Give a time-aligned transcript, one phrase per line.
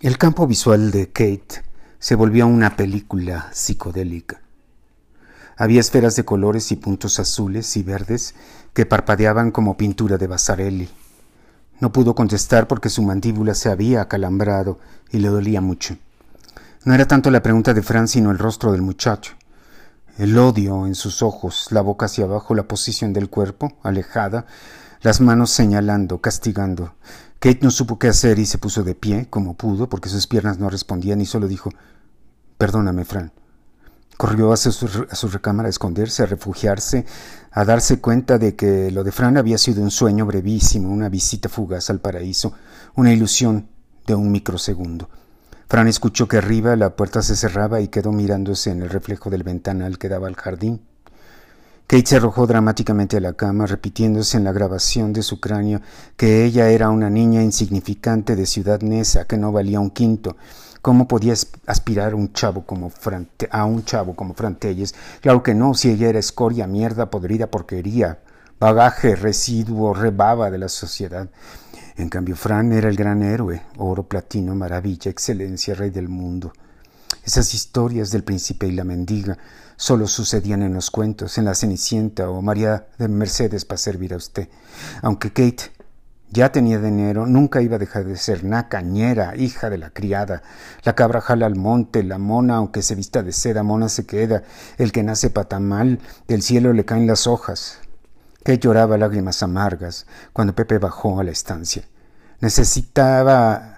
[0.00, 1.64] El campo visual de Kate
[1.98, 4.40] se volvió una película psicodélica.
[5.56, 8.36] Había esferas de colores y puntos azules y verdes
[8.74, 10.88] que parpadeaban como pintura de Basarelli.
[11.80, 14.78] No pudo contestar porque su mandíbula se había acalambrado
[15.10, 15.96] y le dolía mucho.
[16.84, 19.34] No era tanto la pregunta de Fran sino el rostro del muchacho.
[20.16, 24.46] El odio en sus ojos, la boca hacia abajo, la posición del cuerpo, alejada,
[25.00, 26.94] las manos señalando, castigando.
[27.40, 30.58] Kate no supo qué hacer y se puso de pie, como pudo, porque sus piernas
[30.58, 31.70] no respondían y solo dijo
[32.56, 33.32] Perdóname, Fran.
[34.16, 37.06] Corrió hacia su, su recámara a esconderse, a refugiarse,
[37.52, 41.48] a darse cuenta de que lo de Fran había sido un sueño brevísimo, una visita
[41.48, 42.52] fugaz al paraíso,
[42.96, 43.68] una ilusión
[44.08, 45.08] de un microsegundo.
[45.68, 49.44] Fran escuchó que arriba la puerta se cerraba y quedó mirándose en el reflejo del
[49.44, 50.80] ventanal que daba al jardín.
[51.88, 55.80] Kate se arrojó dramáticamente a la cama, repitiéndose en la grabación de su cráneo
[56.18, 60.36] que ella era una niña insignificante de Ciudad Nesa, que no valía un quinto.
[60.82, 61.32] ¿Cómo podía
[61.64, 62.92] aspirar un chavo como
[63.50, 64.94] a un chavo como Frantelles?
[65.22, 68.18] Claro que no, si ella era escoria, mierda, podrida porquería,
[68.60, 71.30] bagaje, residuo, rebaba de la sociedad.
[71.96, 76.52] En cambio, Fran era el gran héroe, oro, platino, maravilla, excelencia, rey del mundo.
[77.24, 79.38] Esas historias del príncipe y la mendiga
[79.76, 84.16] solo sucedían en los cuentos, en la Cenicienta o María de Mercedes para servir a
[84.16, 84.48] usted.
[85.02, 85.72] Aunque Kate
[86.30, 90.42] ya tenía dinero, nunca iba a dejar de ser una cañera, hija de la criada.
[90.82, 94.42] La cabra jala al monte, la mona, aunque se vista de seda, mona se queda.
[94.76, 97.78] El que nace patamal, del cielo le caen las hojas.
[98.42, 101.84] Kate lloraba lágrimas amargas cuando Pepe bajó a la estancia.
[102.40, 103.77] Necesitaba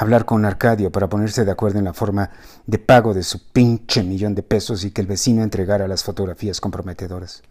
[0.00, 2.30] hablar con Arcadio para ponerse de acuerdo en la forma
[2.66, 6.58] de pago de su pinche millón de pesos y que el vecino entregara las fotografías
[6.58, 7.42] comprometedoras.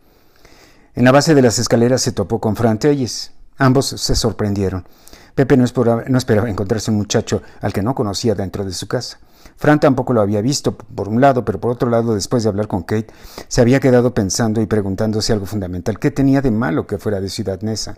[0.96, 3.34] En la base de las escaleras se topó con Fran Telles.
[3.60, 4.88] Ambos se sorprendieron.
[5.36, 8.88] Pepe no esperaba, no esperaba encontrarse un muchacho al que no conocía dentro de su
[8.88, 9.20] casa.
[9.56, 12.68] Fran tampoco lo había visto, por un lado, pero por otro lado, después de hablar
[12.68, 13.14] con Kate,
[13.48, 16.00] se había quedado pensando y preguntándose algo fundamental.
[16.00, 17.96] ¿Qué tenía de malo que fuera de Ciudad Nesa?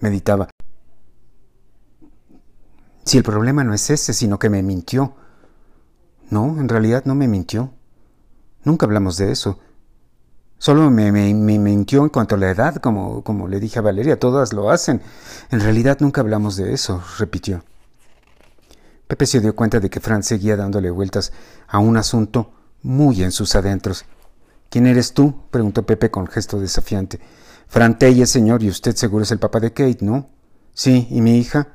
[0.00, 0.48] Meditaba.
[3.06, 5.14] Si el problema no es ese, sino que me mintió.
[6.28, 7.72] No, en realidad no me mintió.
[8.64, 9.60] Nunca hablamos de eso.
[10.58, 14.18] Solo me, me, mintió en cuanto a la edad, como, como le dije a Valeria,
[14.18, 15.00] todas lo hacen.
[15.52, 17.62] En realidad nunca hablamos de eso, repitió.
[19.06, 21.32] Pepe se dio cuenta de que Fran seguía dándole vueltas
[21.68, 22.50] a un asunto
[22.82, 24.04] muy en sus adentros.
[24.68, 25.42] ¿Quién eres tú?
[25.52, 27.20] preguntó Pepe con gesto desafiante.
[27.68, 30.28] Fran Telle, señor, y usted seguro es el papá de Kate, ¿no?
[30.74, 31.68] Sí, ¿y mi hija?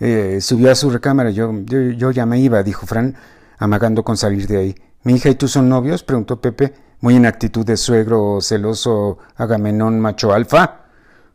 [0.00, 1.30] Eh, subió a su recámara.
[1.30, 3.16] Yo, yo, ya me iba, dijo Fran,
[3.58, 4.76] amagando con salir de ahí.
[5.02, 6.02] ¿Mi hija y tú son novios?
[6.02, 10.86] preguntó Pepe, muy en actitud de suegro celoso agamenón macho alfa.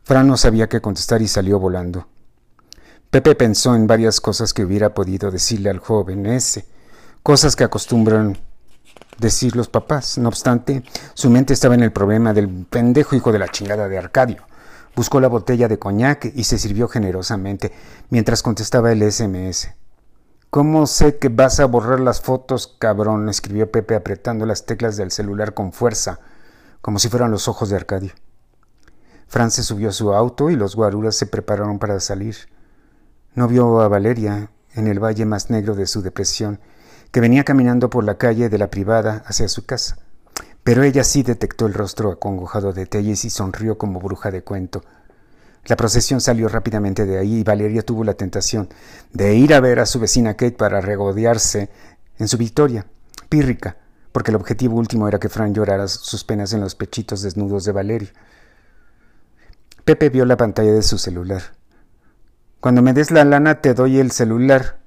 [0.04, 2.08] Fran no sabía qué contestar y salió volando.
[3.10, 6.66] Pepe pensó en varias cosas que hubiera podido decirle al joven ese,
[7.24, 8.38] cosas que acostumbran
[9.18, 10.18] decir los papás.
[10.18, 10.84] No obstante,
[11.14, 14.44] su mente estaba en el problema del pendejo hijo de la chingada de Arcadio.
[14.96, 17.72] Buscó la botella de coñac y se sirvió generosamente
[18.10, 19.70] mientras contestaba el SMS.
[20.50, 23.30] ¿Cómo sé que vas a borrar las fotos, cabrón?
[23.30, 26.20] escribió Pepe apretando las teclas del celular con fuerza,
[26.82, 28.12] como si fueran los ojos de Arcadio.
[29.28, 32.36] Fran se subió a su auto y los guaruras se prepararon para salir.
[33.34, 36.60] No vio a Valeria en el valle más negro de su depresión,
[37.12, 40.00] que venía caminando por la calle de la privada hacia su casa.
[40.64, 44.84] Pero ella sí detectó el rostro acongojado de Telles y sonrió como bruja de cuento.
[45.66, 48.70] La procesión salió rápidamente de ahí y Valeria tuvo la tentación
[49.14, 51.70] de ir a ver a su vecina Kate para regodearse
[52.18, 52.86] en su victoria,
[53.30, 53.78] pírrica,
[54.12, 57.72] porque el objetivo último era que Fran llorara sus penas en los pechitos desnudos de
[57.72, 58.10] Valeria.
[59.86, 61.42] Pepe vio la pantalla de su celular.
[62.60, 64.81] Cuando me des la lana te doy el celular.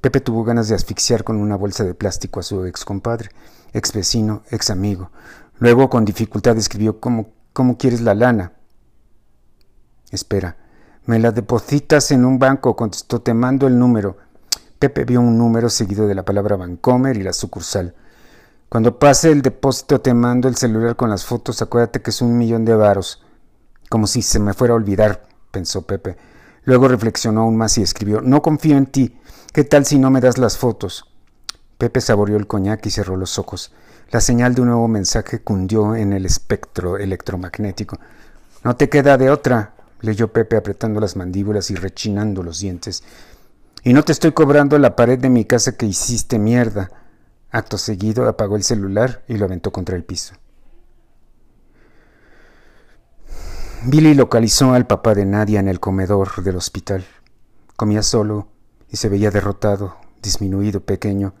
[0.00, 3.30] Pepe tuvo ganas de asfixiar con una bolsa de plástico a su ex compadre
[3.72, 5.10] ex vecino, ex amigo.
[5.58, 8.52] Luego, con dificultad, escribió ¿Cómo, cómo quieres la lana?
[10.10, 10.56] Espera,
[11.06, 14.16] me la depositas en un banco, contestó, te mando el número.
[14.78, 17.94] Pepe vio un número seguido de la palabra Vancomer y la sucursal.
[18.68, 22.38] Cuando pase el depósito te mando el celular con las fotos, acuérdate que es un
[22.38, 23.22] millón de varos.
[23.88, 26.16] Como si se me fuera a olvidar, pensó Pepe.
[26.64, 29.18] Luego reflexionó aún más y escribió, no confío en ti.
[29.52, 31.06] ¿Qué tal si no me das las fotos?
[31.78, 33.72] Pepe saboreó el coñac y cerró los ojos.
[34.10, 37.98] La señal de un nuevo mensaje cundió en el espectro electromagnético.
[38.62, 43.02] No te queda de otra, leyó Pepe apretando las mandíbulas y rechinando los dientes.
[43.82, 46.90] Y no te estoy cobrando la pared de mi casa que hiciste mierda.
[47.50, 50.34] Acto seguido apagó el celular y lo aventó contra el piso.
[53.82, 57.02] Billy localizó al papá de Nadia en el comedor del hospital.
[57.76, 58.48] Comía solo
[58.90, 61.32] y se veía derrotado, disminuido, pequeño,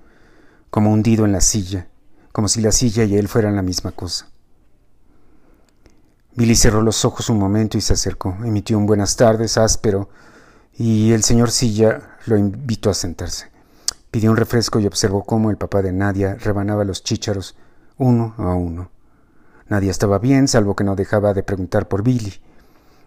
[0.70, 1.88] como hundido en la silla,
[2.32, 4.30] como si la silla y él fueran la misma cosa.
[6.34, 8.34] Billy cerró los ojos un momento y se acercó.
[8.42, 10.08] Emitió un buenas tardes áspero
[10.72, 13.50] y el señor Silla lo invitó a sentarse.
[14.10, 17.54] Pidió un refresco y observó cómo el papá de Nadia rebanaba los chícharos
[17.98, 18.90] uno a uno.
[19.70, 22.34] Nadia estaba bien, salvo que no dejaba de preguntar por Billy.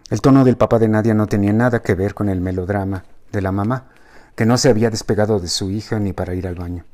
[0.08, 3.42] El tono del papá de Nadia no tenía nada que ver con el melodrama de
[3.42, 3.88] la mamá,
[4.34, 6.86] que no se había despegado de su hija ni para ir al baño.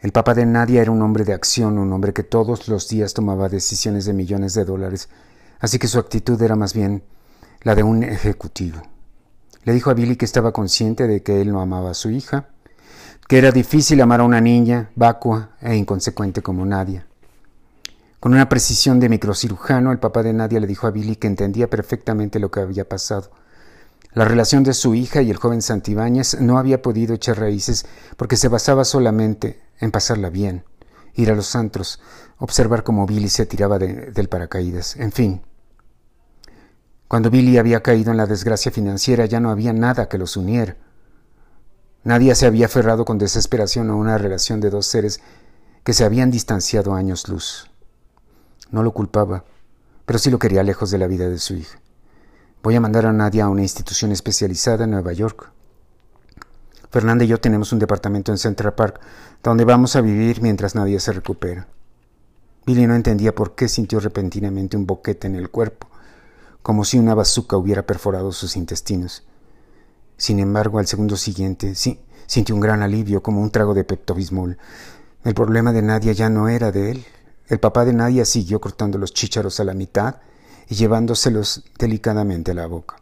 [0.00, 3.14] El papá de Nadia era un hombre de acción, un hombre que todos los días
[3.14, 5.08] tomaba decisiones de millones de dólares,
[5.60, 7.02] así que su actitud era más bien
[7.62, 8.82] la de un ejecutivo.
[9.64, 12.50] Le dijo a Billy que estaba consciente de que él no amaba a su hija,
[13.28, 17.07] que era difícil amar a una niña vacua e inconsecuente como Nadia.
[18.20, 21.70] Con una precisión de microcirujano, el papá de Nadia le dijo a Billy que entendía
[21.70, 23.30] perfectamente lo que había pasado,
[24.12, 27.86] la relación de su hija y el joven Santibáñez no había podido echar raíces
[28.16, 30.64] porque se basaba solamente en pasarla bien,
[31.14, 32.00] ir a los antros,
[32.38, 35.42] observar cómo Billy se tiraba del paracaídas, en fin.
[37.06, 40.76] Cuando Billy había caído en la desgracia financiera ya no había nada que los uniera.
[42.02, 45.20] Nadie se había aferrado con desesperación a una relación de dos seres
[45.84, 47.70] que se habían distanciado años luz.
[48.70, 49.44] No lo culpaba,
[50.04, 51.80] pero sí lo quería lejos de la vida de su hija.
[52.62, 55.50] Voy a mandar a Nadia a una institución especializada en Nueva York.
[56.90, 59.00] Fernanda y yo tenemos un departamento en Central Park
[59.42, 61.68] donde vamos a vivir mientras Nadia se recupera.
[62.66, 65.88] Billy no entendía por qué sintió repentinamente un boquete en el cuerpo,
[66.62, 69.24] como si una bazuca hubiera perforado sus intestinos.
[70.18, 74.58] Sin embargo, al segundo siguiente, sí, sintió un gran alivio, como un trago de peptobismol.
[75.24, 77.06] El problema de Nadia ya no era de él.
[77.48, 80.16] El papá de Nadia siguió cortando los chícharos a la mitad
[80.68, 82.96] y llevándoselos delicadamente a la boca.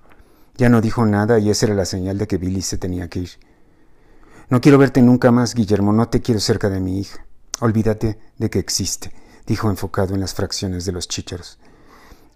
[0.57, 3.21] Ya no dijo nada y esa era la señal de que Billy se tenía que
[3.21, 3.31] ir.
[4.49, 7.27] No quiero verte nunca más, Guillermo, no te quiero cerca de mi hija.
[7.61, 9.13] Olvídate de que existe,
[9.47, 11.59] dijo enfocado en las fracciones de los chícharos.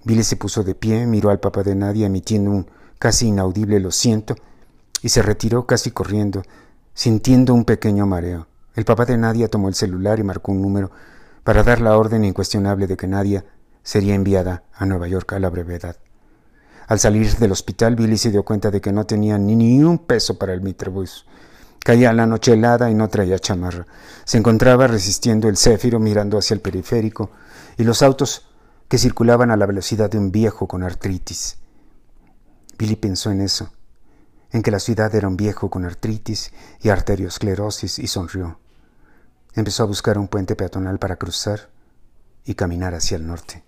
[0.03, 2.67] Billy se puso de pie, miró al papá de Nadia emitiendo un
[2.99, 4.35] casi inaudible lo siento
[5.03, 6.43] y se retiró casi corriendo,
[6.93, 8.49] sintiendo un pequeño mareo.
[8.75, 10.91] El papá de Nadia tomó el celular y marcó un número
[11.45, 13.45] para dar la orden incuestionable de que Nadia
[13.83, 15.97] sería enviada a Nueva York a la brevedad.
[16.87, 20.39] Al salir del hospital, Billy se dio cuenta de que no tenía ni, un peso
[20.39, 21.25] para el Metrobús.
[21.79, 23.87] Caía la noche helada y no traía chamarra.
[24.25, 27.31] Se encontraba resistiendo el céfiro mirando hacia el periférico
[27.79, 28.49] y los autos
[28.89, 31.59] que circulaban a la velocidad de un viejo con artritis.
[32.77, 33.71] Billy pensó en eso,
[34.51, 38.59] en que la ciudad era un viejo con artritis y arteriosclerosis y sonrió.
[39.55, 41.71] Empezó a buscar un puente peatonal para cruzar
[42.45, 43.65] y caminar hacia el norte.